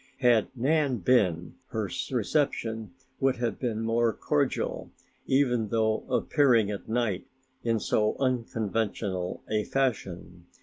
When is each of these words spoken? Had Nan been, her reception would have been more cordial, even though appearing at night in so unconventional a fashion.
Had 0.21 0.47
Nan 0.55 0.97
been, 0.97 1.57
her 1.67 1.87
reception 2.11 2.89
would 3.19 3.35
have 3.35 3.59
been 3.59 3.81
more 3.81 4.11
cordial, 4.11 4.89
even 5.27 5.67
though 5.67 6.07
appearing 6.09 6.71
at 6.71 6.89
night 6.89 7.27
in 7.63 7.79
so 7.79 8.15
unconventional 8.19 9.43
a 9.47 9.63
fashion. 9.63 10.47